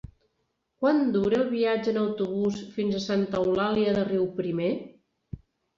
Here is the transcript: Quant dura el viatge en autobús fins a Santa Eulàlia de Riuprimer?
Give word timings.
Quant 0.83 1.03
dura 1.15 1.37
el 1.41 1.51
viatge 1.51 1.93
en 1.93 2.01
autobús 2.05 2.59
fins 2.79 2.99
a 2.99 3.05
Santa 3.07 3.45
Eulàlia 3.45 3.97
de 4.01 4.11
Riuprimer? 4.13 4.77